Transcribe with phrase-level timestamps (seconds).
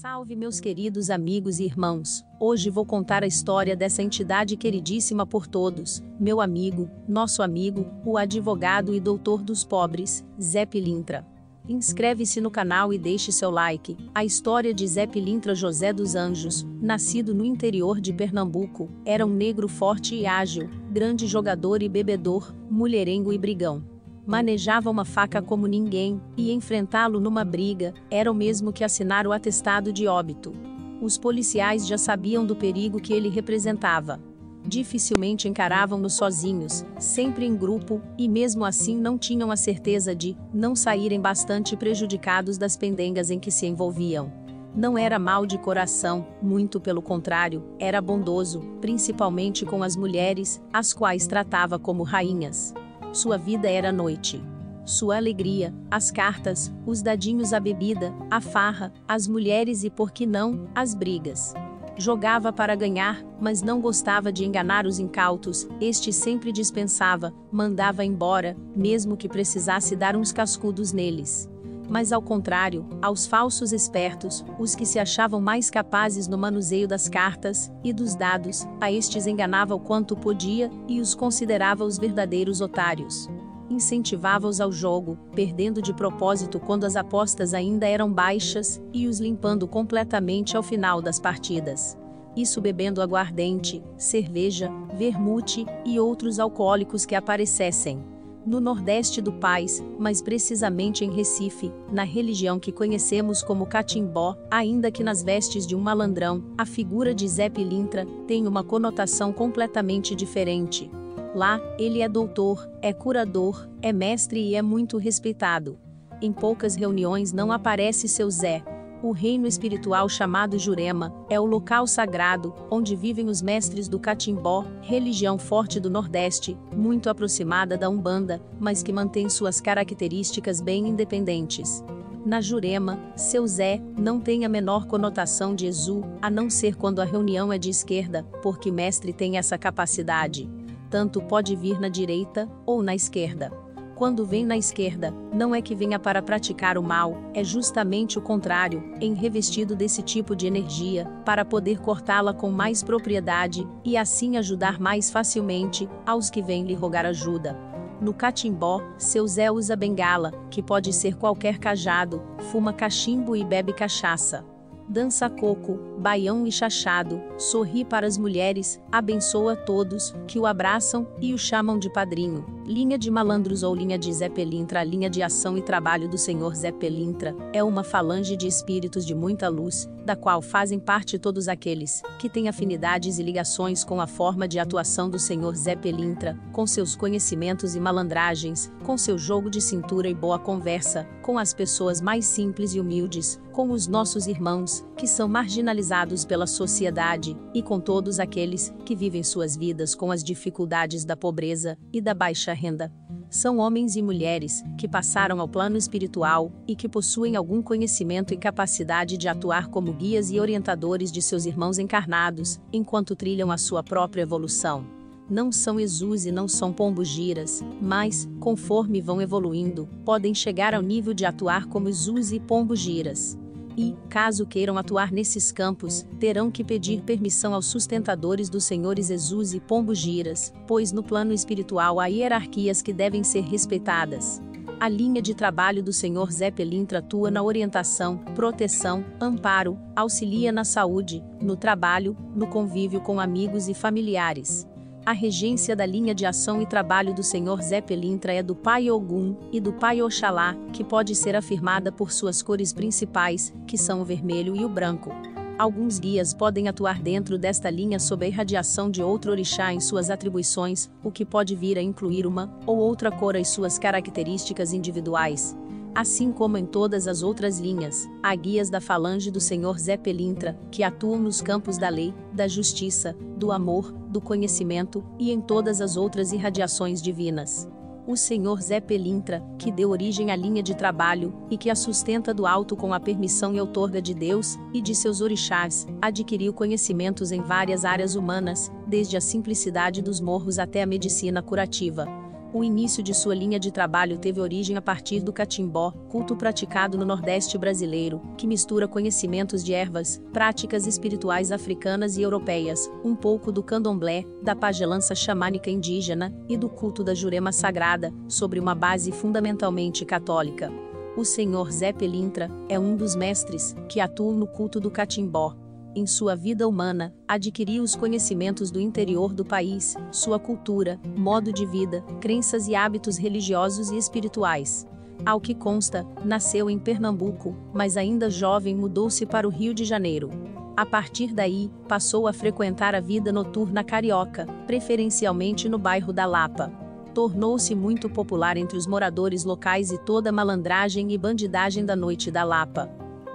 [0.00, 2.24] Salve, meus queridos amigos e irmãos!
[2.40, 8.16] Hoje vou contar a história dessa entidade queridíssima por todos, meu amigo, nosso amigo, o
[8.16, 11.26] advogado e doutor dos pobres, Zé Pilintra.
[11.68, 13.94] Inscreve-se no canal e deixe seu like.
[14.14, 19.34] A história de Zé Pilintra José dos Anjos, nascido no interior de Pernambuco, era um
[19.34, 23.84] negro forte e ágil, grande jogador e bebedor, mulherengo e brigão
[24.26, 29.32] manejava uma faca como ninguém, e enfrentá-lo numa briga era o mesmo que assinar o
[29.32, 30.52] atestado de óbito.
[31.00, 34.20] Os policiais já sabiam do perigo que ele representava.
[34.66, 40.76] Dificilmente encaravam-no sozinhos, sempre em grupo, e mesmo assim não tinham a certeza de não
[40.76, 44.30] saírem bastante prejudicados das pendengas em que se envolviam.
[44.74, 50.92] Não era mal de coração, muito pelo contrário, era bondoso, principalmente com as mulheres, as
[50.92, 52.72] quais tratava como rainhas.
[53.12, 54.40] Sua vida era noite.
[54.84, 60.24] Sua alegria, as cartas, os dadinhos à bebida, a farra, as mulheres e, por que
[60.24, 61.52] não, as brigas.
[61.96, 68.56] Jogava para ganhar, mas não gostava de enganar os incautos, este sempre dispensava, mandava embora,
[68.76, 71.49] mesmo que precisasse dar uns cascudos neles
[71.90, 77.08] mas ao contrário, aos falsos espertos, os que se achavam mais capazes no manuseio das
[77.08, 82.60] cartas e dos dados, a estes enganava o quanto podia e os considerava os verdadeiros
[82.60, 83.28] otários.
[83.68, 89.66] Incentivava-os ao jogo, perdendo de propósito quando as apostas ainda eram baixas, e os limpando
[89.66, 91.98] completamente ao final das partidas.
[92.36, 98.04] Isso bebendo aguardente, cerveja, vermute e outros alcoólicos que aparecessem
[98.46, 104.90] no Nordeste do país, mais precisamente em Recife, na religião que conhecemos como catimbó, ainda
[104.90, 110.14] que nas vestes de um malandrão, a figura de Zé Pilintra tem uma conotação completamente
[110.14, 110.90] diferente.
[111.34, 115.78] Lá, ele é doutor, é curador, é mestre e é muito respeitado.
[116.20, 118.62] Em poucas reuniões não aparece seu Zé,
[119.02, 124.64] o reino espiritual chamado Jurema é o local sagrado onde vivem os mestres do Catimbó,
[124.82, 131.82] religião forte do Nordeste, muito aproximada da Umbanda, mas que mantém suas características bem independentes.
[132.24, 137.00] Na Jurema, seu Zé não tem a menor conotação de Exu, a não ser quando
[137.00, 140.48] a reunião é de esquerda, porque mestre tem essa capacidade.
[140.90, 143.50] Tanto pode vir na direita ou na esquerda.
[144.00, 148.22] Quando vem na esquerda, não é que venha para praticar o mal, é justamente o
[148.22, 154.38] contrário, em revestido desse tipo de energia, para poder cortá-la com mais propriedade e assim
[154.38, 157.54] ajudar mais facilmente aos que vêm lhe rogar ajuda.
[158.00, 163.74] No catimbó, seu Zé usa bengala, que pode ser qualquer cajado, fuma cachimbo e bebe
[163.74, 164.49] cachaça
[164.90, 171.32] dança coco, baião e chachado, sorri para as mulheres, abençoa todos que o abraçam e
[171.32, 172.44] o chamam de padrinho.
[172.66, 176.18] Linha de malandros ou linha de Zé Pelintra, a linha de ação e trabalho do
[176.18, 181.20] Senhor Zé Pelintra é uma falange de espíritos de muita luz, da qual fazem parte
[181.20, 185.76] todos aqueles que têm afinidades e ligações com a forma de atuação do Senhor Zé
[185.76, 191.38] Pelintra, com seus conhecimentos e malandragens, com seu jogo de cintura e boa conversa, com
[191.38, 197.36] as pessoas mais simples e humildes, com os nossos irmãos, que são marginalizados pela sociedade,
[197.54, 202.14] e com todos aqueles que vivem suas vidas com as dificuldades da pobreza e da
[202.14, 202.92] baixa renda.
[203.30, 208.36] São homens e mulheres que passaram ao plano espiritual e que possuem algum conhecimento e
[208.36, 213.84] capacidade de atuar como guias e orientadores de seus irmãos encarnados, enquanto trilham a sua
[213.84, 214.84] própria evolução.
[215.30, 221.14] Não são exus e não são pombo-giras, mas, conforme vão evoluindo, podem chegar ao nível
[221.14, 223.38] de atuar como exus e pombo-giras
[223.76, 229.54] e, caso queiram atuar nesses campos, terão que pedir permissão aos sustentadores dos senhores Jesus
[229.54, 234.40] e Pombo-Giras, pois no plano espiritual há hierarquias que devem ser respeitadas.
[234.80, 240.64] A linha de trabalho do Senhor Zé Pelintra atua na orientação, proteção, amparo, auxilia na
[240.64, 244.66] saúde, no trabalho, no convívio com amigos e familiares.
[245.04, 248.90] A regência da linha de ação e trabalho do Senhor Zé Pelintra é do Pai
[248.90, 254.02] Ogum e do Pai Oxalá, que pode ser afirmada por suas cores principais, que são
[254.02, 255.10] o vermelho e o branco.
[255.58, 260.10] Alguns guias podem atuar dentro desta linha sob a irradiação de outro orixá em suas
[260.10, 265.56] atribuições, o que pode vir a incluir uma ou outra cor às suas características individuais.
[265.94, 270.58] Assim como em todas as outras linhas, há guias da falange do Senhor Zé Pelintra,
[270.70, 275.80] que atuam nos campos da lei, da justiça, do amor, do conhecimento e em todas
[275.80, 277.68] as outras irradiações divinas.
[278.06, 282.32] O Senhor Zé Pelintra, que deu origem à linha de trabalho e que a sustenta
[282.32, 287.32] do alto com a permissão e outorga de Deus e de seus orixás, adquiriu conhecimentos
[287.32, 292.19] em várias áreas humanas, desde a simplicidade dos morros até a medicina curativa
[292.52, 296.98] O início de sua linha de trabalho teve origem a partir do catimbó, culto praticado
[296.98, 303.52] no Nordeste brasileiro, que mistura conhecimentos de ervas, práticas espirituais africanas e europeias, um pouco
[303.52, 309.12] do candomblé, da pagelança xamânica indígena e do culto da Jurema Sagrada, sobre uma base
[309.12, 310.72] fundamentalmente católica.
[311.16, 315.54] O senhor Zé Pelintra é um dos mestres que atuam no culto do catimbó,
[315.94, 321.66] em sua vida humana, adquiriu os conhecimentos do interior do país, sua cultura, modo de
[321.66, 324.86] vida, crenças e hábitos religiosos e espirituais.
[325.24, 330.30] Ao que consta, nasceu em Pernambuco, mas ainda jovem mudou-se para o Rio de Janeiro.
[330.76, 336.72] A partir daí, passou a frequentar a vida noturna carioca, preferencialmente no bairro da Lapa.
[337.12, 342.30] Tornou-se muito popular entre os moradores locais e toda a malandragem e bandidagem da noite
[342.30, 342.88] da Lapa.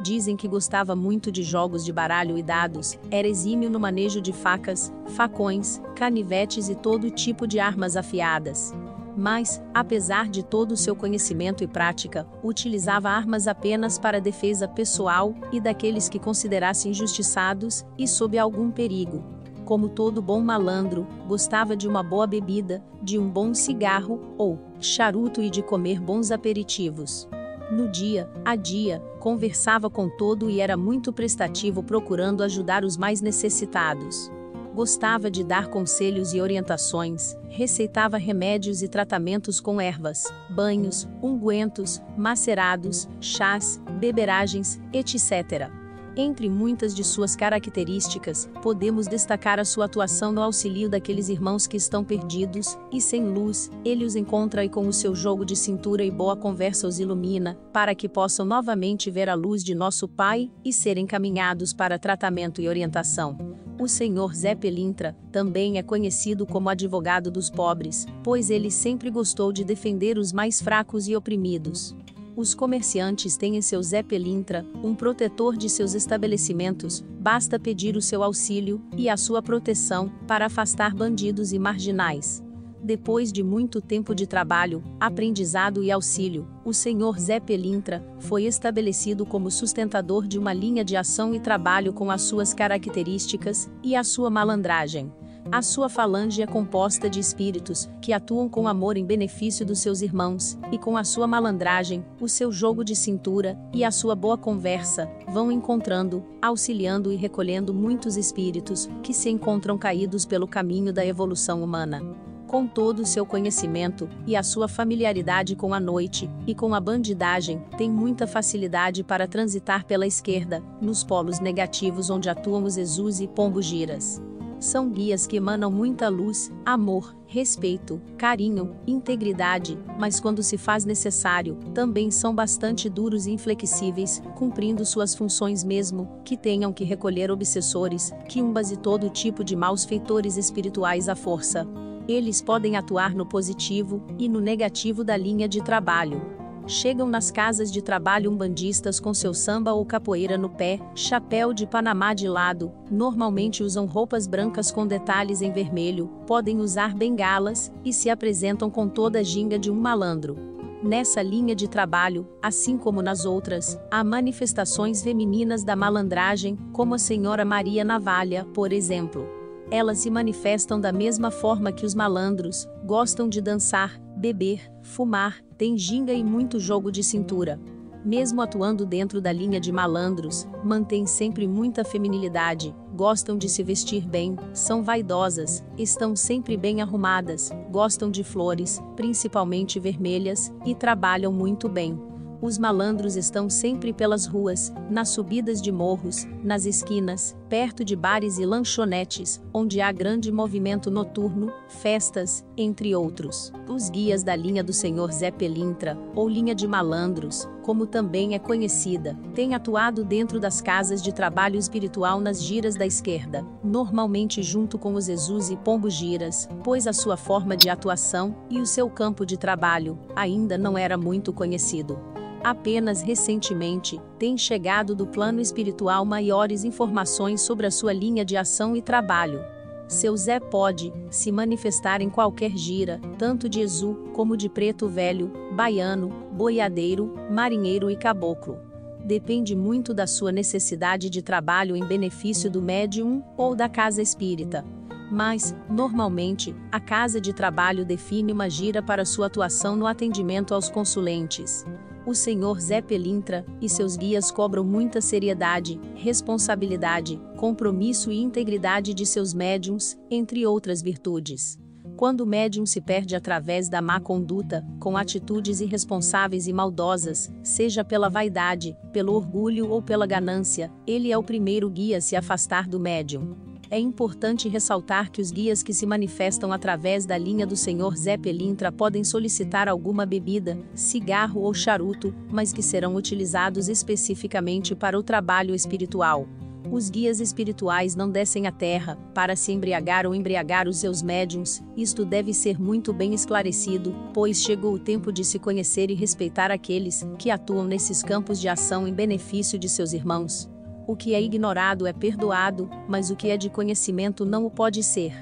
[0.06, 4.32] Dizem que gostava muito de jogos de baralho e dados, era exímio no manejo de
[4.32, 8.72] facas, facões, canivetes e todo tipo de armas afiadas.
[9.18, 15.34] Mas, apesar de todo o seu conhecimento e prática, utilizava armas apenas para defesa pessoal
[15.52, 19.24] e daqueles que considerasse injustiçados e sob algum perigo.
[19.66, 25.42] Como todo bom malandro, gostava de uma boa bebida, de um bom cigarro ou charuto
[25.42, 27.28] e de comer bons aperitivos.
[27.72, 33.22] No dia a dia, conversava com todo e era muito prestativo procurando ajudar os mais
[33.22, 34.32] necessitados.
[34.76, 43.08] Gostava de dar conselhos e orientações, receitava remédios e tratamentos com ervas, banhos, ungüentos, macerados,
[43.20, 45.85] chás, beberagens, etc.
[46.18, 51.76] Entre muitas de suas características, podemos destacar a sua atuação no auxílio daqueles irmãos que
[51.76, 53.70] estão perdidos e sem luz.
[53.84, 57.60] Ele os encontra e, com o seu jogo de cintura e boa conversa, os ilumina,
[57.74, 62.62] para que possam novamente ver a luz de nosso Pai e serem encaminhados para tratamento
[62.62, 63.38] e orientação.
[63.78, 69.52] O senhor Zé Pelintra também é conhecido como advogado dos pobres, pois ele sempre gostou
[69.52, 71.94] de defender os mais fracos e oprimidos.
[72.38, 78.02] Os comerciantes têm em seu Zé Pelintra, um protetor de seus estabelecimentos, basta pedir o
[78.02, 82.44] seu auxílio e a sua proteção para afastar bandidos e marginais.
[82.84, 89.26] Depois de muito tempo de trabalho, aprendizado e auxílio, o senhor Zé Pelintra foi estabelecido
[89.26, 94.04] como sustentador de uma linha de ação e trabalho com as suas características e a
[94.04, 95.12] sua malandragem.
[95.52, 100.02] A sua falange é composta de espíritos que atuam com amor em benefício dos seus
[100.02, 104.38] irmãos, e com a sua malandragem, o seu jogo de cintura e a sua boa
[104.38, 111.06] conversa vão encontrando, auxiliando e recolhendo muitos espíritos que se encontram caídos pelo caminho da
[111.06, 112.02] evolução humana
[112.48, 116.80] com todo o seu conhecimento e a sua familiaridade com a noite e com a
[116.80, 123.20] bandidagem, tem muita facilidade para transitar pela esquerda, nos polos negativos onde atuam os Jesus
[123.20, 124.22] e pombo-giras.
[124.66, 131.56] São guias que emanam muita luz, amor, respeito, carinho, integridade, mas quando se faz necessário,
[131.72, 138.12] também são bastante duros e inflexíveis, cumprindo suas funções mesmo que tenham que recolher obsessores,
[138.28, 141.68] quiumbas e todo tipo de maus feitores espirituais à força.
[142.08, 146.35] Eles podem atuar no positivo e no negativo da linha de trabalho
[146.68, 151.68] chegam nas casas de trabalho umbandistas com seu samba ou capoeira no pé, chapéu de
[151.68, 157.94] Panamá de lado, normalmente usam roupas brancas com detalhes em vermelho, podem usar bengalas e
[157.94, 160.38] se apresentam com toda a ginga de um malandro.
[160.84, 167.00] Nessa linha de trabalho, assim como nas outras, há manifestações femininas da malandragem, como a
[167.00, 169.28] senhora Maria Navalha, por exemplo.
[169.72, 175.78] Elas se manifestam da mesma forma que os malandros, gostam de dançar, beber, fumar, tem
[175.78, 177.60] ginga e muito jogo de cintura.
[178.04, 184.08] Mesmo atuando dentro da linha de malandros, mantém sempre muita feminilidade, gostam de se vestir
[184.08, 191.68] bem, são vaidosas, estão sempre bem arrumadas, gostam de flores, principalmente vermelhas, e trabalham muito
[191.68, 192.00] bem.
[192.42, 198.38] Os malandros estão sempre pelas ruas, nas subidas de morros, nas esquinas, perto de bares
[198.38, 203.52] e lanchonetes, onde há grande movimento noturno, festas, entre outros.
[203.68, 208.40] Os guias da linha do Senhor Zé Pelintra, ou linha de malandros, como também é
[208.40, 214.78] conhecida, têm atuado dentro das casas de trabalho espiritual nas giras da esquerda, normalmente junto
[214.78, 218.90] com os Jesus e Pombo Giras, pois a sua forma de atuação e o seu
[218.90, 222.15] campo de trabalho ainda não era muito conhecido.
[222.46, 228.76] Apenas recentemente, tem chegado do plano espiritual maiores informações sobre a sua linha de ação
[228.76, 229.44] e trabalho.
[229.88, 235.32] Seu Zé pode se manifestar em qualquer gira, tanto de Exu como de preto velho,
[235.54, 238.60] baiano, boiadeiro, marinheiro e caboclo.
[239.04, 244.64] Depende muito da sua necessidade de trabalho em benefício do médium ou da casa espírita.
[245.12, 250.70] Mas, normalmente, a casa de trabalho define uma gira para sua atuação no atendimento aos
[250.70, 251.66] consulentes.
[252.06, 252.60] O Sr.
[252.60, 259.98] Zé Pelintra e seus guias cobram muita seriedade, responsabilidade, compromisso e integridade de seus médiums,
[260.10, 261.58] entre outras virtudes.
[261.98, 267.84] Quando o médium se perde através da má conduta, com atitudes irresponsáveis e maldosas, seja
[267.84, 272.68] pela vaidade, pelo orgulho ou pela ganância, ele é o primeiro guia a se afastar
[272.68, 273.36] do médium.
[273.70, 277.96] É importante ressaltar que os guias que se manifestam através da linha do Sr.
[277.96, 284.98] Zé Pelintra podem solicitar alguma bebida, cigarro ou charuto, mas que serão utilizados especificamente para
[284.98, 286.28] o trabalho espiritual.
[286.72, 291.64] Os guias espirituais não descem à terra para se embriagar ou embriagar os seus médiums,
[291.78, 296.52] isto deve ser muito bem esclarecido, pois chegou o tempo de se conhecer e respeitar
[296.52, 300.50] aqueles que atuam nesses campos de ação em benefício de seus irmãos.
[300.88, 304.84] O que é ignorado é perdoado, mas o que é de conhecimento não o pode
[304.84, 305.14] ser.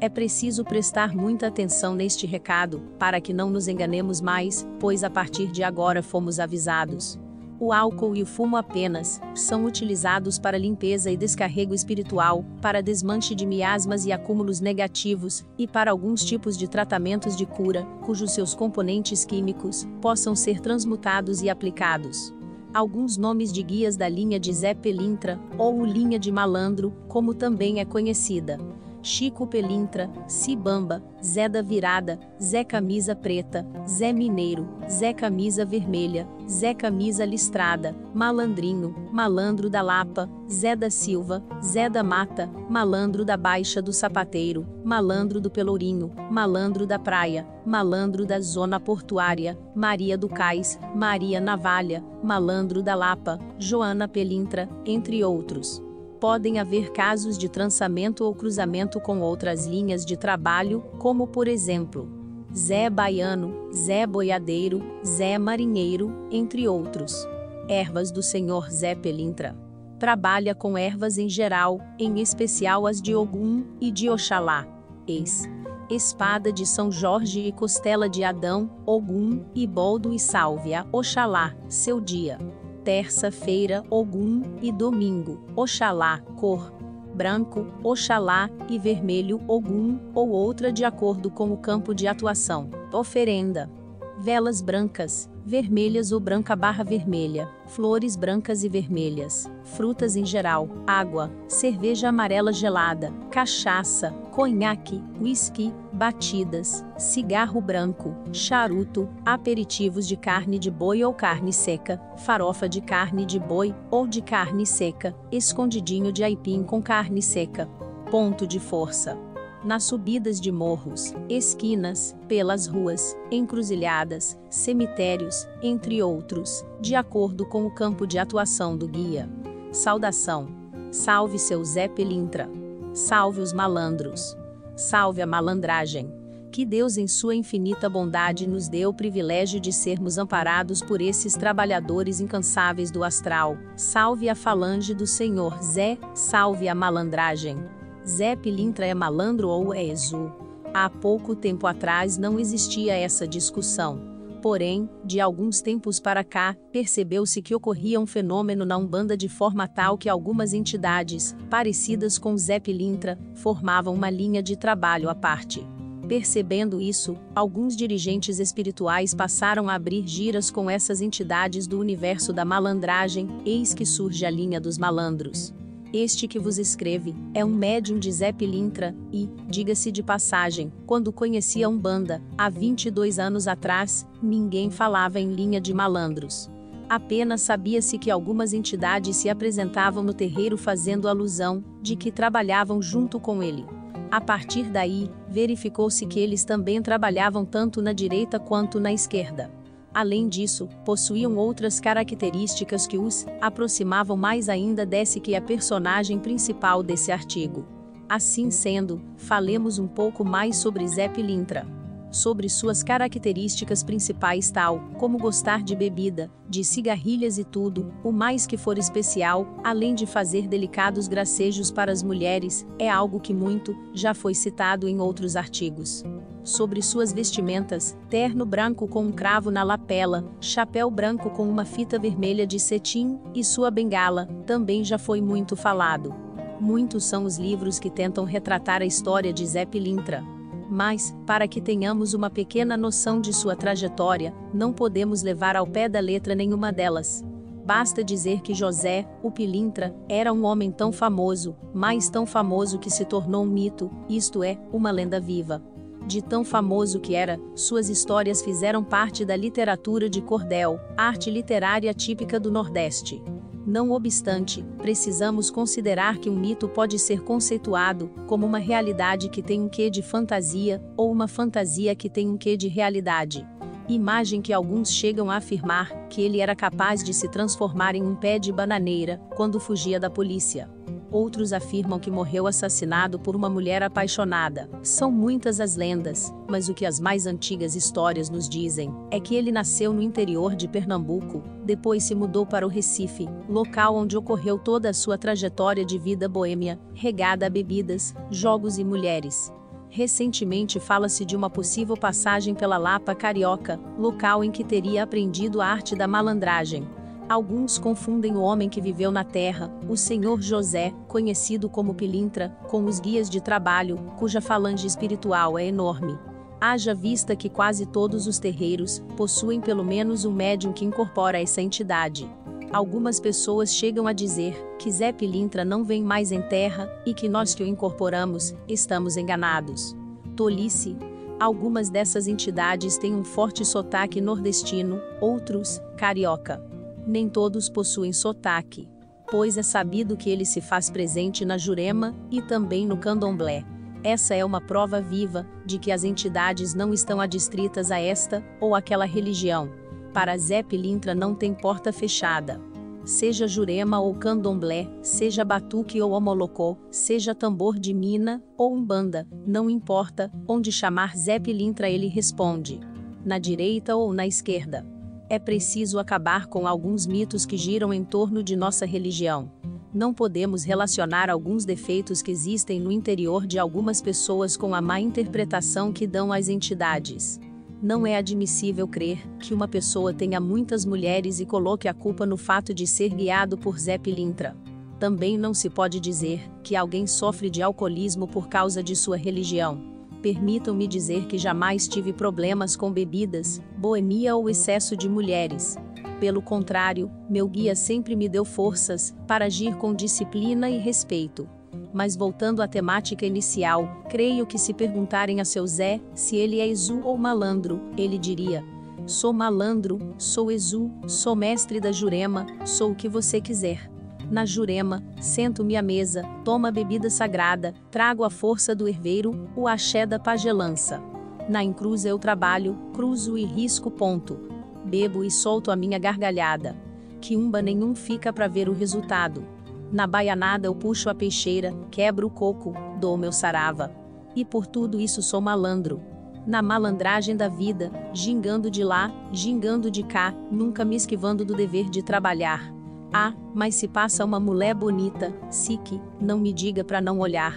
[0.00, 5.10] É preciso prestar muita atenção neste recado, para que não nos enganemos mais, pois a
[5.10, 7.20] partir de agora fomos avisados.
[7.58, 13.34] O álcool e o fumo apenas são utilizados para limpeza e descarrego espiritual, para desmanche
[13.34, 18.54] de miasmas e acúmulos negativos, e para alguns tipos de tratamentos de cura, cujos seus
[18.54, 22.32] componentes químicos possam ser transmutados e aplicados.
[22.72, 27.80] Alguns nomes de guias da linha de Zé Pelintra, ou linha de malandro, como também
[27.80, 28.58] é conhecida.
[29.02, 36.74] Chico Pelintra, Cibamba, Zé da Virada, Zé Camisa Preta, Zé Mineiro, Zé Camisa Vermelha, Zé
[36.74, 43.80] Camisa Listrada, Malandrinho, Malandro da Lapa, Zé da Silva, Zé da Mata, Malandro da Baixa
[43.80, 50.78] do Sapateiro, Malandro do Pelourinho, Malandro da Praia, Malandro da Zona Portuária, Maria do Cais,
[50.94, 55.82] Maria Navalha, Malandro da Lapa, Joana Pelintra, entre outros
[56.20, 62.08] podem haver casos de trançamento ou cruzamento com outras linhas de trabalho, como por exemplo,
[62.54, 67.26] Zé Baiano, Zé Boiadeiro, Zé Marinheiro, entre outros.
[67.68, 69.56] Ervas do Senhor Zé Pelintra.
[69.98, 74.66] Trabalha com ervas em geral, em especial as de Ogum e de Oxalá.
[75.06, 75.48] Ex.
[75.88, 82.00] Espada de São Jorge e costela de Adão, Ogum, e boldo e sálvia, Oxalá, seu
[82.00, 82.38] dia
[82.84, 86.72] terça-feira, Ogum, e domingo, Oxalá, cor
[87.14, 92.70] branco, Oxalá, e vermelho, Ogum, ou outra de acordo com o campo de atuação.
[92.92, 93.70] Oferenda.
[94.18, 101.30] Velas brancas, vermelhas ou branca barra vermelha, flores brancas e vermelhas, frutas em geral, água,
[101.48, 111.04] cerveja amarela gelada, cachaça, conhaque, whisky, batidas, cigarro branco, charuto, aperitivos de carne de boi
[111.04, 116.62] ou carne seca, farofa de carne de boi ou de carne seca, escondidinho de aipim
[116.62, 117.66] com carne seca.
[118.10, 119.29] Ponto de força
[119.64, 127.70] nas subidas de morros, esquinas, pelas ruas, encruzilhadas, cemitérios, entre outros, de acordo com o
[127.70, 129.28] campo de atuação do guia.
[129.72, 130.48] Saudação.
[130.90, 132.48] Salve seu Zé Pelintra.
[132.92, 134.36] Salve os malandros.
[134.76, 136.12] Salve a malandragem.
[136.50, 141.34] Que Deus, em sua infinita bondade, nos dê o privilégio de sermos amparados por esses
[141.34, 143.56] trabalhadores incansáveis do astral.
[143.76, 147.79] Salve a falange do Senhor Zé, salve a malandragem.
[148.06, 150.30] Zé Pilintra é malandro ou é exu?
[150.72, 154.00] Há pouco tempo atrás não existia essa discussão.
[154.40, 159.68] Porém, de alguns tempos para cá, percebeu-se que ocorria um fenômeno na Umbanda de forma
[159.68, 165.66] tal que algumas entidades, parecidas com Zé Pilintra, formavam uma linha de trabalho à parte.
[166.08, 172.44] Percebendo isso, alguns dirigentes espirituais passaram a abrir giras com essas entidades do universo da
[172.44, 175.54] malandragem, eis que surge a linha dos malandros.
[175.92, 181.12] Este que vos escreve é um médium de Zé Pilintra e, diga-se de passagem, quando
[181.12, 186.48] conhecia Umbanda, há 22 anos atrás, ninguém falava em linha de malandros.
[186.88, 193.18] Apenas sabia-se que algumas entidades se apresentavam no terreiro fazendo alusão de que trabalhavam junto
[193.18, 193.66] com ele.
[194.12, 199.50] A partir daí, verificou-se que eles também trabalhavam tanto na direita quanto na esquerda.
[199.92, 206.82] Além disso, possuíam outras características que os aproximavam mais ainda desse que é personagem principal
[206.82, 207.66] desse artigo.
[208.08, 211.80] Assim sendo, falemos um pouco mais sobre Zé Pilintra
[212.10, 218.46] sobre suas características principais tal como gostar de bebida, de cigarrilhas e tudo, o mais
[218.46, 223.76] que for especial, além de fazer delicados gracejos para as mulheres, é algo que muito
[223.94, 226.04] já foi citado em outros artigos.
[226.42, 231.98] Sobre suas vestimentas, terno branco com um cravo na lapela, chapéu branco com uma fita
[231.98, 236.14] vermelha de cetim e sua bengala, também já foi muito falado.
[236.58, 240.24] Muitos são os livros que tentam retratar a história de Zé Pilintra.
[240.70, 245.88] Mas, para que tenhamos uma pequena noção de sua trajetória, não podemos levar ao pé
[245.88, 247.24] da letra nenhuma delas.
[247.64, 252.90] Basta dizer que José, o Pilintra, era um homem tão famoso, mais tão famoso que
[252.90, 255.62] se tornou um mito, isto é, uma lenda viva.
[256.06, 261.92] De tão famoso que era, suas histórias fizeram parte da literatura de cordel, arte literária
[261.94, 263.22] típica do Nordeste.
[263.66, 269.60] Não obstante, precisamos considerar que um mito pode ser conceituado como uma realidade que tem
[269.60, 273.46] um quê de fantasia, ou uma fantasia que tem um quê de realidade
[273.94, 278.14] imagem que alguns chegam a afirmar que ele era capaz de se transformar em um
[278.14, 280.70] pé de bananeira quando fugia da polícia.
[281.12, 284.70] Outros afirmam que morreu assassinado por uma mulher apaixonada.
[284.82, 289.34] São muitas as lendas, mas o que as mais antigas histórias nos dizem é que
[289.34, 294.58] ele nasceu no interior de Pernambuco, depois se mudou para o Recife, local onde ocorreu
[294.58, 299.52] toda a sua trajetória de vida boêmia, regada a bebidas, jogos e mulheres.
[299.88, 305.66] Recentemente fala-se de uma possível passagem pela Lapa Carioca, local em que teria aprendido a
[305.66, 306.86] arte da malandragem.
[307.30, 312.84] Alguns confundem o homem que viveu na terra, o senhor José, conhecido como Pilintra, com
[312.86, 316.18] os guias de trabalho, cuja falange espiritual é enorme.
[316.60, 321.62] Haja vista que quase todos os terreiros possuem pelo menos um médium que incorpora essa
[321.62, 322.28] entidade.
[322.72, 327.28] Algumas pessoas chegam a dizer que Zé Pilintra não vem mais em terra e que
[327.28, 329.94] nós que o incorporamos estamos enganados.
[330.34, 330.96] Tolice.
[331.38, 336.68] Algumas dessas entidades têm um forte sotaque nordestino, outros, carioca.
[337.06, 338.88] Nem todos possuem sotaque,
[339.30, 343.64] pois é sabido que ele se faz presente na Jurema e também no Candomblé.
[344.02, 348.74] Essa é uma prova viva de que as entidades não estão adstritas a esta ou
[348.74, 349.70] aquela religião,
[350.12, 352.60] para Zé Pilintra não tem porta fechada.
[353.04, 359.70] Seja Jurema ou Candomblé, seja Batuque ou Omolocó, seja tambor de mina ou umbanda, não
[359.70, 362.80] importa, onde chamar Zé Pilintra ele responde.
[363.24, 364.86] Na direita ou na esquerda.
[365.32, 369.48] É preciso acabar com alguns mitos que giram em torno de nossa religião.
[369.94, 374.98] Não podemos relacionar alguns defeitos que existem no interior de algumas pessoas com a má
[374.98, 377.38] interpretação que dão às entidades.
[377.80, 382.36] Não é admissível crer que uma pessoa tenha muitas mulheres e coloque a culpa no
[382.36, 384.56] fato de ser guiado por Zé Pilintra.
[384.98, 389.99] Também não se pode dizer que alguém sofre de alcoolismo por causa de sua religião.
[390.22, 395.76] Permitam-me dizer que jamais tive problemas com bebidas, boemia ou excesso de mulheres.
[396.20, 401.48] Pelo contrário, meu guia sempre me deu forças para agir com disciplina e respeito.
[401.92, 406.68] Mas voltando à temática inicial, creio que se perguntarem a seu Zé se ele é
[406.68, 408.62] Exu ou malandro, ele diria:
[409.06, 413.90] Sou malandro, sou Exu, sou mestre da Jurema, sou o que você quiser.
[414.30, 419.66] Na Jurema, sento-me à mesa, tomo a bebida sagrada, trago a força do herveiro, o
[419.66, 421.02] axé da pagelança.
[421.48, 424.38] Na encruza eu trabalho, cruzo e risco ponto.
[424.84, 426.76] Bebo e solto a minha gargalhada.
[427.20, 429.44] Que umba nenhum fica para ver o resultado.
[429.90, 433.92] Na baianada eu puxo a peixeira, quebro o coco, dou meu sarava.
[434.36, 436.00] E por tudo isso sou malandro.
[436.46, 441.90] Na malandragem da vida, gingando de lá, gingando de cá, nunca me esquivando do dever
[441.90, 442.79] de trabalhar.
[443.12, 447.56] Ah, mas se passa uma mulher bonita, sique, não me diga para não olhar.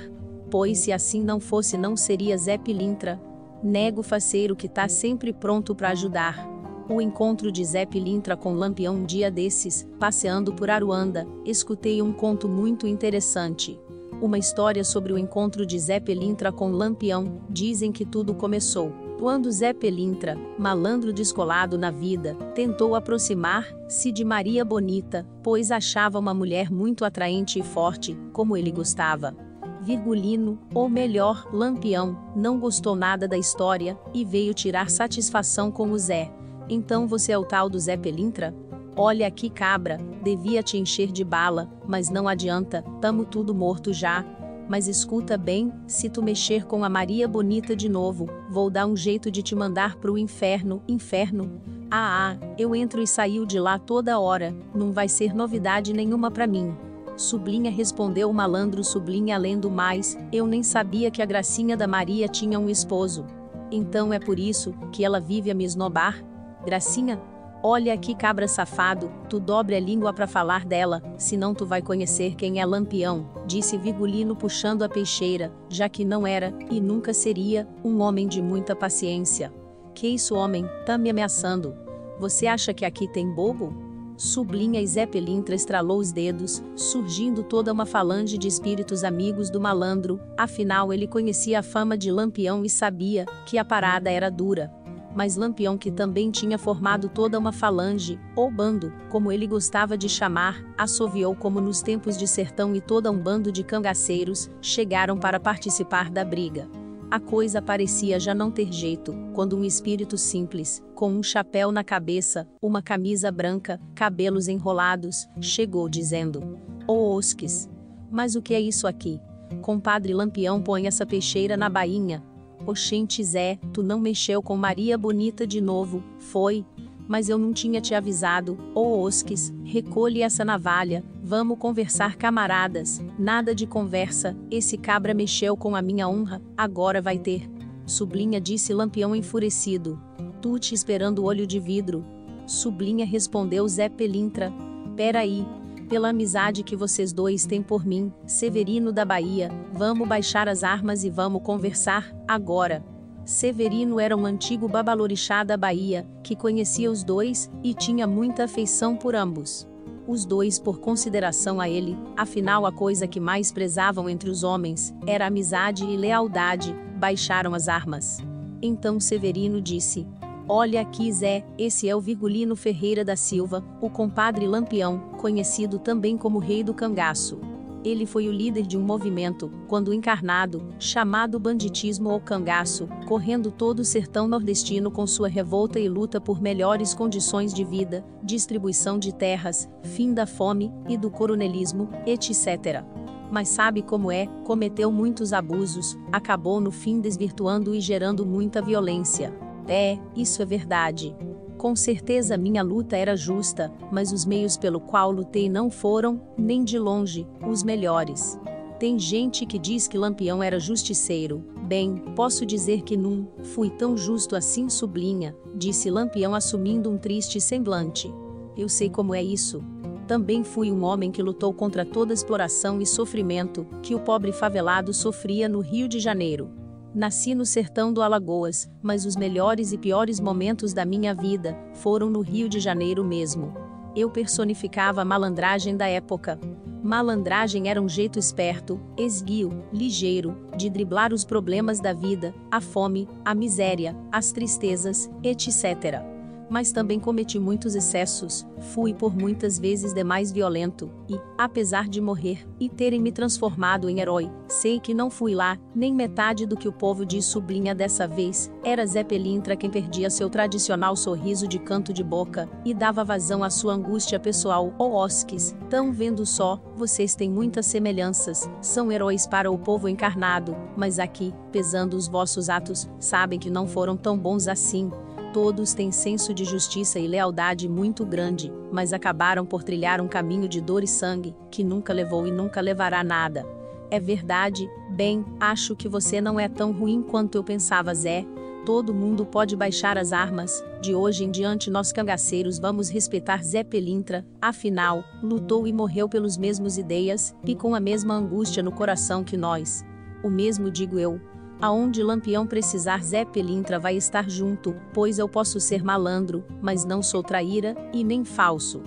[0.50, 3.22] Pois se assim não fosse não seria Zé Pilintra.
[3.64, 6.48] Nego faceiro que tá sempre pronto para ajudar.
[6.90, 12.12] O encontro de Zé Pilintra com Lampião um dia desses, passeando por Aruanda, escutei um
[12.12, 13.80] conto muito interessante.
[14.22, 19.03] Uma história sobre o encontro de Zé Pilintra com Lampião, dizem que tudo começou.
[19.24, 26.34] Quando Zé Pelintra, malandro descolado na vida, tentou aproximar-se de Maria Bonita, pois achava uma
[26.34, 29.34] mulher muito atraente e forte, como ele gostava.
[29.82, 35.98] Virgulino, ou melhor, Lampião, não gostou nada da história e veio tirar satisfação com o
[35.98, 36.30] Zé.
[36.68, 38.54] Então você é o tal do Zé Pelintra?
[38.94, 44.26] Olha aqui, cabra, devia te encher de bala, mas não adianta, tamo tudo morto já.
[44.68, 48.96] Mas escuta bem, se tu mexer com a Maria Bonita de novo, vou dar um
[48.96, 51.62] jeito de te mandar pro inferno, inferno.
[51.92, 56.32] Ah, ah, eu entro e saio de lá toda hora, não vai ser novidade nenhuma
[56.32, 56.74] para mim.
[57.16, 61.88] Sublinha respondeu o malandro Sublinha além do mais, eu nem sabia que a gracinha da
[61.88, 63.26] Maria tinha um esposo.
[63.72, 66.24] Então é por isso que ela vive a me esnobar?
[66.66, 67.22] Gracinha,
[67.64, 72.36] olha aqui cabra safado, tu dobre a língua para falar dela, senão tu vai conhecer
[72.36, 77.66] quem é Lampião, disse Vigulino puxando a peixeira, já que não era, e nunca seria,
[77.82, 79.52] um homem de muita paciência.
[79.96, 81.74] Que isso homem, tá me ameaçando?
[82.20, 83.74] Você acha que aqui tem bobo?
[84.18, 89.60] Sublinha e Zé Pelintra estralou os dedos, surgindo toda uma falange de espíritos amigos do
[89.60, 94.72] malandro, afinal ele conhecia a fama de Lampião e sabia que a parada era dura.
[95.16, 100.10] Mas Lampião, que também tinha formado toda uma falange, ou bando, como ele gostava de
[100.10, 105.40] chamar, assoviou como nos tempos de sertão e toda um bando de cangaceiros chegaram para
[105.40, 106.68] participar da briga.
[107.12, 111.84] A coisa parecia já não ter jeito, quando um espírito simples, com um chapéu na
[111.84, 117.70] cabeça, uma camisa branca, cabelos enrolados, chegou dizendo: Ô oh, Osques!
[118.10, 119.20] Mas o que é isso aqui?
[119.62, 122.24] Compadre Lampião põe essa peixeira na bainha.
[122.66, 126.66] Oxente Zé, tu não mexeu com Maria Bonita de novo, foi?
[127.08, 133.02] Mas eu não tinha te avisado, ô oh, Osques, recolhe essa navalha, Vamos conversar, camaradas.
[133.18, 137.50] Nada de conversa, esse cabra mexeu com a minha honra, agora vai ter.
[137.86, 139.98] Sublinha disse Lampião enfurecido.
[140.42, 142.04] Tu te esperando olho de vidro.
[142.46, 144.52] Sublinha respondeu Zé Pelintra.
[144.98, 145.48] Peraí.
[145.94, 151.04] Pela amizade que vocês dois têm por mim, Severino da Bahia, vamos baixar as armas
[151.04, 152.84] e vamos conversar, agora.
[153.24, 158.96] Severino era um antigo babalorixá da Bahia, que conhecia os dois, e tinha muita afeição
[158.96, 159.68] por ambos
[160.08, 164.92] os dois por consideração a ele, afinal a coisa que mais prezavam entre os homens
[165.06, 168.18] era amizade e lealdade, baixaram as armas.
[168.62, 170.08] Então Severino disse:
[170.48, 176.18] Olha aqui, Zé, esse é o Virgulino Ferreira da Silva, o compadre Lampião, conhecido também
[176.18, 177.40] como Rei do Cangaço.
[177.82, 183.80] Ele foi o líder de um movimento, quando encarnado, chamado banditismo ou cangaço, correndo todo
[183.80, 189.14] o sertão nordestino com sua revolta e luta por melhores condições de vida, distribuição de
[189.14, 192.84] terras, fim da fome e do coronelismo, etc.
[193.32, 199.34] Mas sabe como é, cometeu muitos abusos, acabou no fim desvirtuando e gerando muita violência.
[199.68, 201.16] É, isso é verdade.
[201.58, 206.64] Com certeza minha luta era justa, mas os meios pelo qual lutei não foram, nem
[206.64, 208.38] de longe, os melhores.
[208.80, 211.42] Tem gente que diz que Lampião era justiceiro.
[211.66, 217.40] Bem, posso dizer que não fui tão justo assim, sublinha, disse Lampião assumindo um triste
[217.40, 218.14] semblante.
[218.58, 219.64] Eu sei como é isso.
[220.06, 224.94] Também fui um homem que lutou contra toda exploração e sofrimento que o pobre favelado
[224.94, 226.52] sofria no Rio de Janeiro.
[226.94, 232.08] Nasci no sertão do Alagoas, mas os melhores e piores momentos da minha vida foram
[232.08, 233.52] no Rio de Janeiro mesmo.
[233.96, 236.40] Eu personificava a malandragem da época.
[236.84, 243.10] Malandragem era um jeito esperto, esguio, ligeiro, de driblar os problemas da vida, a fome,
[243.26, 246.13] a miséria, as tristezas, etc
[246.54, 252.48] mas também cometi muitos excessos, fui por muitas vezes demais violento, e, apesar de morrer
[252.60, 256.68] e terem me transformado em herói, sei que não fui lá, nem metade do que
[256.68, 261.58] o povo diz sublinha dessa vez, era Zé Pelintra quem perdia seu tradicional sorriso de
[261.58, 266.24] canto de boca, e dava vazão à sua angústia pessoal, ó oh, Osques, tão vendo
[266.24, 272.08] só, vocês têm muitas semelhanças, são heróis para o povo encarnado, mas aqui, pesando os
[272.08, 274.92] vossos atos, sabem que não foram tão bons assim,
[275.34, 280.48] Todos têm senso de justiça e lealdade muito grande, mas acabaram por trilhar um caminho
[280.48, 283.44] de dor e sangue, que nunca levou e nunca levará nada.
[283.90, 288.24] É verdade, bem, acho que você não é tão ruim quanto eu pensava, Zé.
[288.64, 293.64] Todo mundo pode baixar as armas, de hoje em diante nós cangaceiros vamos respeitar Zé
[293.64, 299.24] Pelintra, afinal, lutou e morreu pelos mesmos ideias, e com a mesma angústia no coração
[299.24, 299.84] que nós.
[300.24, 301.20] O mesmo digo eu,
[301.64, 307.02] Aonde Lampião precisar Zé Pelintra vai estar junto, pois eu posso ser malandro, mas não
[307.02, 308.82] sou traíra, e nem falso.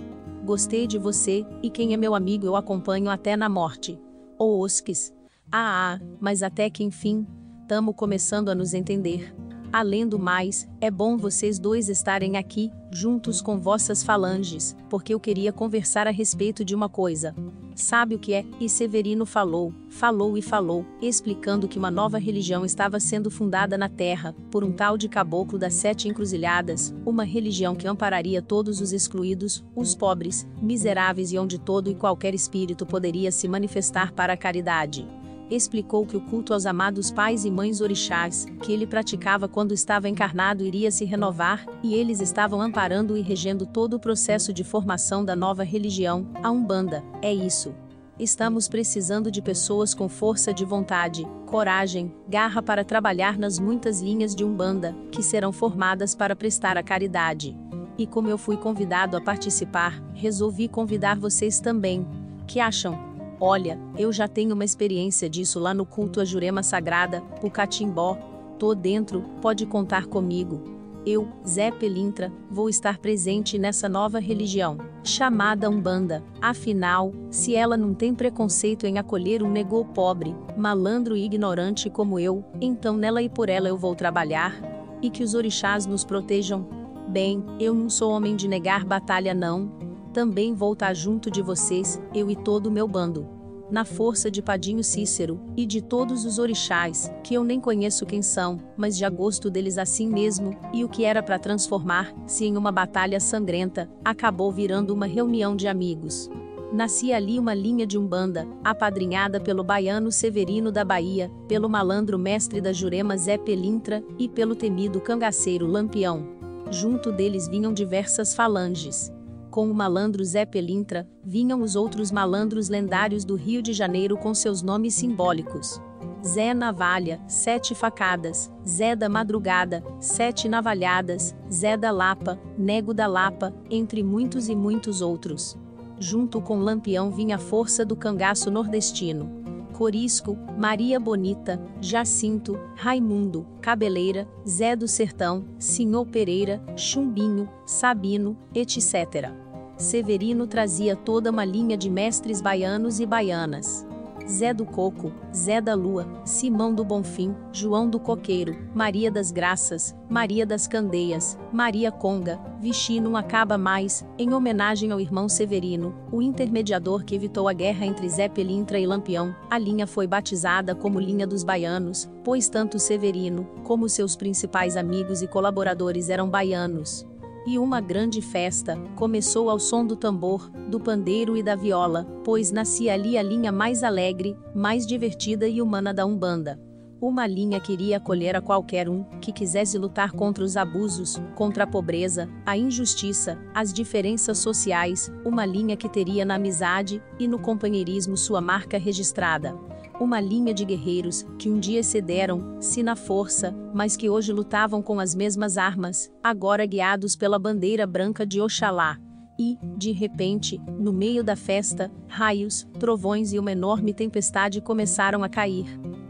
[0.45, 3.99] Gostei de você, e quem é meu amigo eu acompanho até na morte.
[4.37, 5.11] Ô Osques.
[5.51, 7.25] Ah, ah, mas até que enfim,
[7.67, 9.33] tamo começando a nos entender.
[9.73, 15.19] Além do mais, é bom vocês dois estarem aqui, juntos com vossas falanges, porque eu
[15.19, 17.33] queria conversar a respeito de uma coisa.
[17.77, 18.43] Sabe o que é?
[18.59, 23.87] E Severino falou, falou e falou, explicando que uma nova religião estava sendo fundada na
[23.87, 28.91] terra, por um tal de caboclo das sete encruzilhadas, uma religião que ampararia todos os
[28.91, 34.37] excluídos, os pobres, miseráveis e onde todo e qualquer espírito poderia se manifestar para a
[34.37, 35.07] caridade
[35.49, 40.09] explicou que o culto aos amados pais e mães orixás, que ele praticava quando estava
[40.09, 45.23] encarnado, iria se renovar, e eles estavam amparando e regendo todo o processo de formação
[45.23, 47.03] da nova religião, a Umbanda.
[47.21, 47.73] É isso.
[48.19, 54.35] Estamos precisando de pessoas com força de vontade, coragem, garra para trabalhar nas muitas linhas
[54.35, 57.55] de Umbanda, que serão formadas para prestar a caridade.
[57.95, 62.07] E como eu fui convidado a participar, resolvi convidar vocês também.
[62.47, 63.06] Que acham?
[63.39, 68.17] Olha, eu já tenho uma experiência disso lá no culto à Jurema Sagrada, o Catimbó.
[68.57, 70.75] Tô dentro, pode contar comigo.
[71.05, 76.23] Eu, Zé Pelintra, vou estar presente nessa nova religião, chamada Umbanda.
[76.41, 82.19] Afinal, se ela não tem preconceito em acolher um negô pobre, malandro e ignorante como
[82.19, 84.53] eu, então nela e por ela eu vou trabalhar.
[85.01, 86.67] E que os orixás nos protejam.
[87.07, 89.86] Bem, eu não sou homem de negar batalha, não.
[90.17, 93.27] Também vou estar junto de vocês, eu e todo o meu bando
[93.69, 98.21] na força de Padinho Cícero, e de todos os orixás, que eu nem conheço quem
[98.21, 102.71] são, mas já gosto deles assim mesmo, e o que era para transformar-se em uma
[102.71, 106.29] batalha sangrenta, acabou virando uma reunião de amigos.
[106.71, 112.61] Nascia ali uma linha de umbanda, apadrinhada pelo baiano Severino da Bahia, pelo malandro mestre
[112.61, 116.25] da Jurema Zé Pelintra e pelo temido cangaceiro Lampião.
[116.71, 119.11] Junto deles vinham diversas falanges,
[119.57, 124.31] com o malandro Zé Pelintra, vinham os outros malandros lendários do Rio de Janeiro com
[124.31, 125.81] seus nomes simbólicos.
[126.23, 133.51] Zé Navalha, Sete Facadas, Zé da Madrugada, Sete Navalhadas, Zé da Lapa, Nego da Lapa,
[133.67, 135.57] entre muitos e muitos outros.
[135.99, 139.37] Junto com Lampião vinha a força do cangaço nordestino.
[139.73, 149.46] Corisco, Maria Bonita, Jacinto, Raimundo, Cabeleira, Zé do Sertão, Senhor Pereira, Chumbinho, Sabino, etc.
[149.77, 153.85] Severino trazia toda uma linha de mestres baianos e baianas.
[154.27, 159.95] Zé do Coco, Zé da Lua, Simão do Bonfim, João do Coqueiro, Maria das Graças,
[160.09, 166.21] Maria das Candeias, Maria Conga, Vichy não acaba mais, em homenagem ao irmão Severino, o
[166.21, 170.99] intermediador que evitou a guerra entre Zé Pelintra e Lampião, a linha foi batizada como
[170.99, 177.07] Linha dos Baianos, pois tanto Severino, como seus principais amigos e colaboradores eram baianos
[177.47, 182.51] e uma grande festa começou ao som do tambor, do pandeiro e da viola, pois
[182.51, 186.59] nascia ali a linha mais alegre, mais divertida e humana da Umbanda.
[186.99, 191.67] Uma linha queria acolher a qualquer um que quisesse lutar contra os abusos, contra a
[191.67, 198.17] pobreza, a injustiça, as diferenças sociais, uma linha que teria na amizade e no companheirismo
[198.17, 199.55] sua marca registrada
[199.99, 204.99] uma linha de guerreiros que um dia cederam-se na força, mas que hoje lutavam com
[204.99, 208.97] as mesmas armas, agora guiados pela bandeira branca de Oxalá.
[209.39, 215.29] E, de repente, no meio da festa, raios, trovões e uma enorme tempestade começaram a
[215.29, 215.65] cair.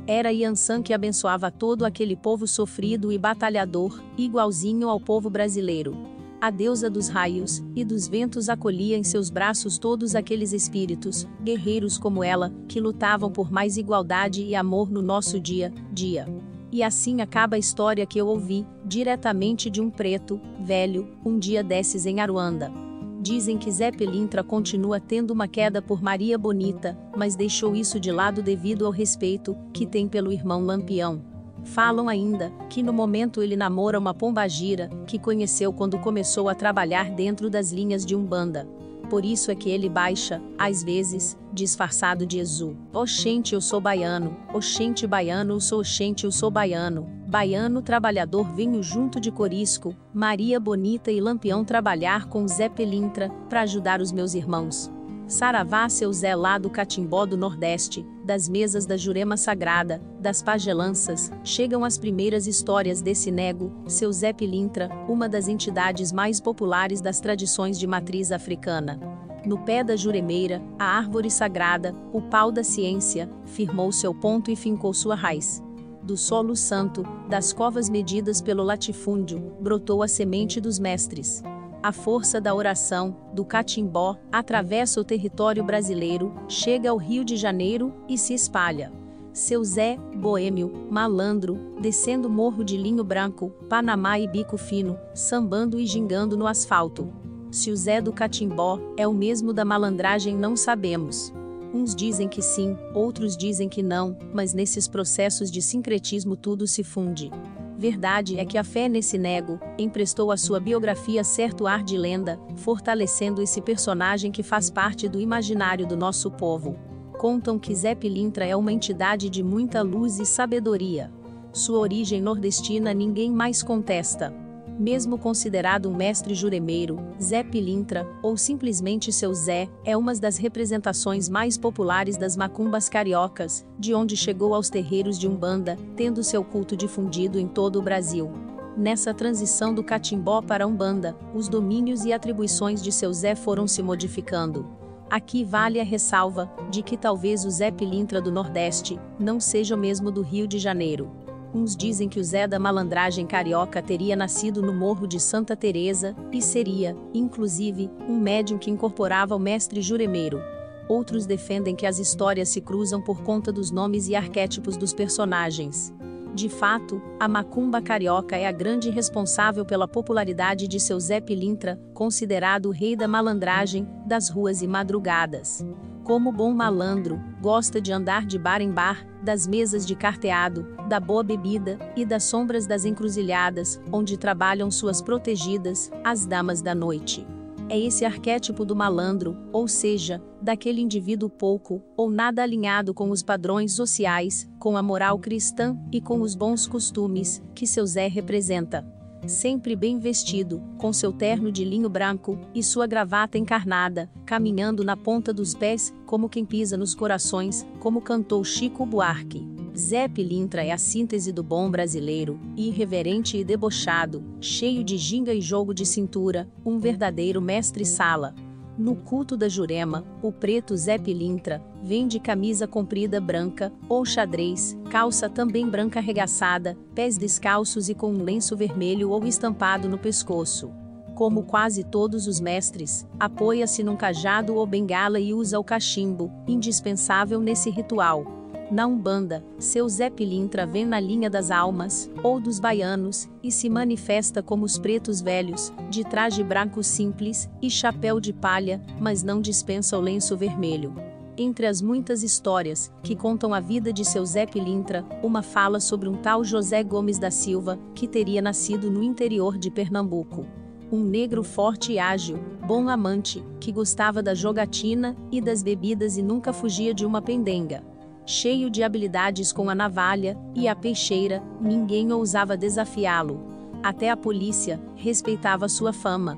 [0.06, 5.98] Era Yansan que abençoava todo aquele povo sofrido e batalhador, igualzinho ao povo brasileiro.
[6.40, 11.98] A deusa dos raios e dos ventos acolhia em seus braços todos aqueles espíritos, guerreiros
[11.98, 16.28] como ela, que lutavam por mais igualdade e amor no nosso dia, dia.
[16.72, 21.64] E assim acaba a história que eu ouvi, diretamente de um preto, velho, um dia
[21.64, 22.72] desses em Aruanda.
[23.20, 28.12] Dizem que Zé Pelintra continua tendo uma queda por Maria Bonita, mas deixou isso de
[28.12, 31.37] lado devido ao respeito que tem pelo irmão Lampião.
[31.74, 37.12] Falam ainda que no momento ele namora uma pombagira que conheceu quando começou a trabalhar
[37.12, 38.68] dentro das linhas de Umbanda.
[39.10, 42.76] Por isso é que ele baixa, às vezes, disfarçado de Exu.
[42.94, 44.36] Oxente, eu sou baiano.
[44.54, 47.08] Oxente, baiano, eu sou oxente, eu sou baiano.
[47.28, 53.62] Baiano trabalhador venho junto de Corisco, Maria Bonita e Lampião trabalhar com Zé Pelintra, para
[53.62, 54.92] ajudar os meus irmãos.
[55.28, 61.30] Saravá seu Zé lá do Catimbó do Nordeste, das mesas da Jurema Sagrada, das pagelanças,
[61.44, 67.20] chegam as primeiras histórias desse nego, seu Zé Pilintra, uma das entidades mais populares das
[67.20, 68.98] tradições de matriz africana.
[69.46, 74.56] No pé da juremeira, a árvore sagrada, o pau da ciência, firmou seu ponto e
[74.56, 75.62] fincou sua raiz.
[76.02, 81.44] Do solo santo, das covas medidas pelo latifúndio, brotou a semente dos mestres.
[81.88, 87.94] A força da oração, do catimbó, atravessa o território brasileiro, chega ao Rio de Janeiro
[88.10, 88.92] e se espalha.
[89.32, 95.86] Seu Zé, boêmio, malandro, descendo morro de linho branco, Panamá e bico fino, sambando e
[95.86, 97.08] gingando no asfalto.
[97.50, 101.32] Se o Zé do catimbó é o mesmo da malandragem não sabemos.
[101.74, 106.84] Uns dizem que sim, outros dizem que não, mas nesses processos de sincretismo tudo se
[106.84, 107.32] funde.
[107.78, 112.40] Verdade é que a fé nesse nego emprestou à sua biografia certo ar de lenda,
[112.56, 116.76] fortalecendo esse personagem que faz parte do imaginário do nosso povo.
[117.20, 121.12] Contam que Zé Pilintra é uma entidade de muita luz e sabedoria.
[121.54, 124.47] Sua origem nordestina ninguém mais contesta
[124.78, 131.28] mesmo considerado um mestre juremeiro, Zé Pilintra, ou simplesmente seu Zé, é uma das representações
[131.28, 136.76] mais populares das macumbas cariocas, de onde chegou aos terreiros de Umbanda, tendo seu culto
[136.76, 138.32] difundido em todo o Brasil.
[138.78, 143.82] Nessa transição do catimbó para Umbanda, os domínios e atribuições de seu Zé foram se
[143.82, 144.68] modificando.
[145.10, 149.78] Aqui vale a ressalva de que talvez o Zé Pilintra do Nordeste não seja o
[149.78, 151.10] mesmo do Rio de Janeiro.
[151.54, 156.16] Uns dizem que o Zé da malandragem carioca teria nascido no Morro de Santa Teresa
[156.32, 160.40] e seria, inclusive, um médium que incorporava o mestre juremeiro.
[160.88, 165.94] Outros defendem que as histórias se cruzam por conta dos nomes e arquétipos dos personagens.
[166.34, 171.80] De fato, a macumba carioca é a grande responsável pela popularidade de seu Zé Pilintra,
[171.94, 175.66] considerado o rei da malandragem, das ruas e madrugadas.
[176.08, 181.02] Como bom malandro, gosta de andar de bar em bar, das mesas de carteado, da
[181.02, 187.28] boa bebida e das sombras das encruzilhadas, onde trabalham suas protegidas, as damas da noite.
[187.68, 193.22] É esse arquétipo do malandro, ou seja, daquele indivíduo pouco ou nada alinhado com os
[193.22, 198.97] padrões sociais, com a moral cristã e com os bons costumes, que seu Zé representa
[199.26, 204.96] sempre bem vestido, com seu terno de linho branco e sua gravata encarnada, caminhando na
[204.96, 209.48] ponta dos pés, como quem pisa nos corações, como cantou Chico Buarque.
[209.78, 215.40] Zé Pilintra é a síntese do bom brasileiro, irreverente e debochado, cheio de ginga e
[215.40, 218.34] jogo de cintura, um verdadeiro mestre-sala,
[218.78, 224.78] no culto da Jurema, o preto Zé Pilintra vem de camisa comprida branca, ou xadrez,
[224.90, 230.72] calça também branca arregaçada, pés descalços e com um lenço vermelho ou estampado no pescoço.
[231.16, 237.42] Como quase todos os mestres, apoia-se num cajado ou bengala e usa o cachimbo, indispensável
[237.42, 238.47] nesse ritual.
[238.70, 243.70] Na Umbanda, seu Zé Pilintra vem na linha das almas, ou dos baianos, e se
[243.70, 249.40] manifesta como os pretos velhos, de traje branco simples e chapéu de palha, mas não
[249.40, 250.94] dispensa o lenço vermelho.
[251.38, 256.10] Entre as muitas histórias que contam a vida de seu Zé Pilintra, uma fala sobre
[256.10, 260.46] um tal José Gomes da Silva, que teria nascido no interior de Pernambuco.
[260.92, 266.22] Um negro forte e ágil, bom amante, que gostava da jogatina e das bebidas e
[266.22, 267.82] nunca fugia de uma pendenga
[268.28, 273.40] cheio de habilidades com a navalha e a peixeira, ninguém ousava desafiá-lo.
[273.82, 276.38] Até a polícia respeitava sua fama.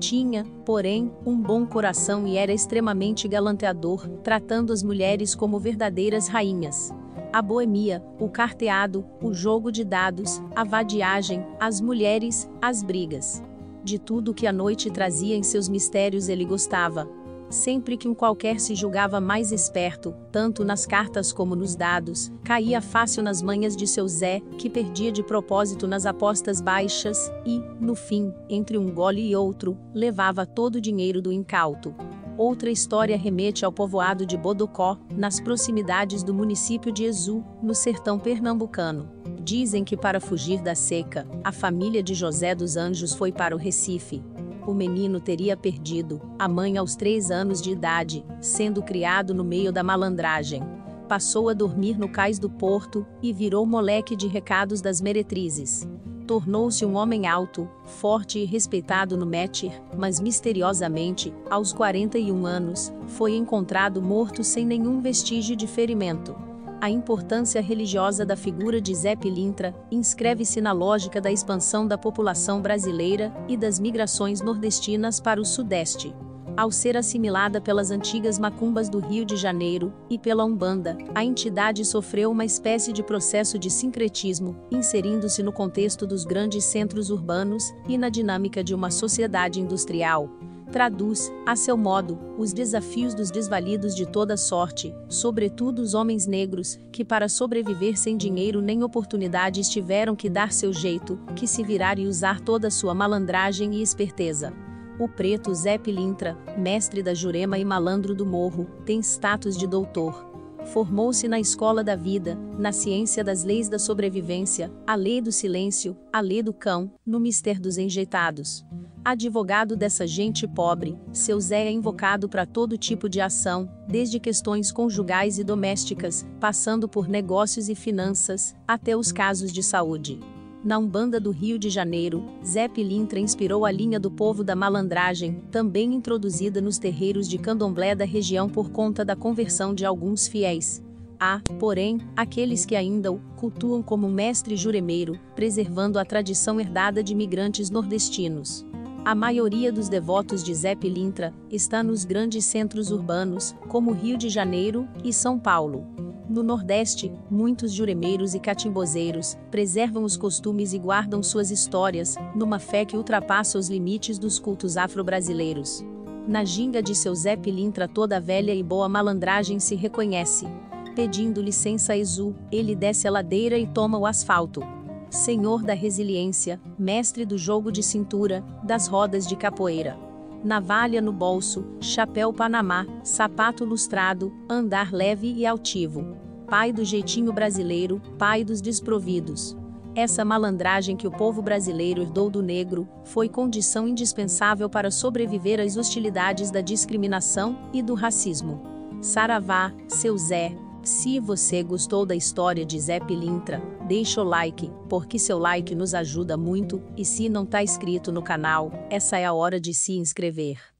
[0.00, 6.92] Tinha, porém, um bom coração e era extremamente galanteador, tratando as mulheres como verdadeiras rainhas.
[7.32, 13.42] A boemia, o carteado, o jogo de dados, a vadiagem, as mulheres, as brigas.
[13.84, 17.08] De tudo que a noite trazia em seus mistérios ele gostava,
[17.50, 22.82] Sempre que um qualquer se julgava mais esperto, tanto nas cartas como nos dados, caía
[22.82, 27.94] fácil nas manhas de seu Zé, que perdia de propósito nas apostas baixas, e, no
[27.94, 31.94] fim, entre um gole e outro, levava todo o dinheiro do incauto.
[32.36, 38.18] Outra história remete ao povoado de Bodocó, nas proximidades do município de Exu, no sertão
[38.18, 39.10] pernambucano.
[39.42, 43.58] Dizem que para fugir da seca, a família de José dos Anjos foi para o
[43.58, 44.22] Recife,
[44.68, 49.72] o menino teria perdido a mãe aos três anos de idade, sendo criado no meio
[49.72, 50.62] da malandragem.
[51.08, 55.88] Passou a dormir no cais do porto e virou moleque de recados das meretrizes.
[56.26, 63.36] Tornou-se um homem alto, forte e respeitado no Métir, mas misteriosamente, aos 41 anos, foi
[63.36, 66.36] encontrado morto sem nenhum vestígio de ferimento.
[66.80, 72.62] A importância religiosa da figura de Zé Pilintra inscreve-se na lógica da expansão da população
[72.62, 76.14] brasileira e das migrações nordestinas para o Sudeste.
[76.56, 81.84] Ao ser assimilada pelas antigas macumbas do Rio de Janeiro e pela Umbanda, a entidade
[81.84, 87.98] sofreu uma espécie de processo de sincretismo, inserindo-se no contexto dos grandes centros urbanos e
[87.98, 90.30] na dinâmica de uma sociedade industrial
[90.68, 96.78] traduz, a seu modo, os desafios dos desvalidos de toda sorte, sobretudo os homens negros,
[96.92, 101.98] que para sobreviver sem dinheiro nem oportunidades tiveram que dar seu jeito, que se virar
[101.98, 104.52] e usar toda sua malandragem e esperteza.
[104.98, 110.27] O preto Zé Pilintra, mestre da Jurema e malandro do morro, tem status de doutor.
[110.66, 115.96] Formou-se na escola da vida, na ciência das leis da sobrevivência, a lei do silêncio,
[116.12, 118.64] a lei do cão, no mistério dos enjeitados
[119.10, 124.70] advogado dessa gente pobre, seu Zé é invocado para todo tipo de ação, desde questões
[124.70, 130.20] conjugais e domésticas, passando por negócios e finanças, até os casos de saúde.
[130.64, 135.40] Na Umbanda do Rio de Janeiro, Zé Pilintra inspirou a linha do povo da malandragem,
[135.52, 140.82] também introduzida nos terreiros de candomblé da região por conta da conversão de alguns fiéis.
[141.20, 147.14] Há, porém, aqueles que ainda o cultuam como mestre juremeiro, preservando a tradição herdada de
[147.14, 148.66] migrantes nordestinos.
[149.04, 154.28] A maioria dos devotos de Zé Pilintra está nos grandes centros urbanos, como Rio de
[154.28, 155.86] Janeiro e São Paulo.
[156.28, 162.84] No Nordeste, muitos juremeiros e catimbozeiros preservam os costumes e guardam suas histórias, numa fé
[162.84, 165.82] que ultrapassa os limites dos cultos afro-brasileiros.
[166.26, 170.46] Na ginga de seu Zé Pilintra toda velha e boa malandragem se reconhece.
[170.94, 174.60] Pedindo licença a Exu, ele desce a ladeira e toma o asfalto.
[175.08, 180.07] Senhor da resiliência, mestre do jogo de cintura, das rodas de capoeira.
[180.42, 186.16] Navalha no bolso, chapéu panamá, sapato lustrado, andar leve e altivo.
[186.46, 189.56] Pai do jeitinho brasileiro, pai dos desprovidos.
[189.96, 195.76] Essa malandragem que o povo brasileiro herdou do negro foi condição indispensável para sobreviver às
[195.76, 198.62] hostilidades da discriminação e do racismo.
[199.00, 200.56] Saravá, seu Zé,
[200.88, 205.92] se você gostou da história de Zé Pilintra, deixa o like, porque seu like nos
[205.92, 209.92] ajuda muito, e se não tá inscrito no canal, essa é a hora de se
[209.92, 210.77] inscrever.